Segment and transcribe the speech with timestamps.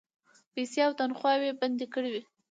[0.53, 2.19] پیسې او تنخواوې بندي کړې.